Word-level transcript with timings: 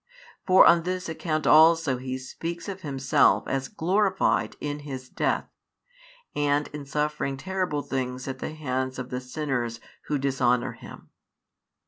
For 0.47 0.65
on 0.65 0.81
this 0.81 1.07
account 1.07 1.45
also 1.45 1.97
He 1.97 2.17
speaks 2.17 2.67
of 2.67 2.81
Himself 2.81 3.47
as 3.47 3.67
glorified 3.67 4.55
in 4.59 4.79
His 4.79 5.07
Death, 5.09 5.45
and 6.35 6.67
in 6.69 6.87
suffering 6.87 7.37
terrible 7.37 7.83
things 7.83 8.27
at 8.27 8.39
the 8.39 8.55
hands 8.55 8.97
of 8.97 9.11
the 9.11 9.21
sinners 9.21 9.79
who 10.07 10.17
dishonour 10.17 10.71
Him. 10.71 11.11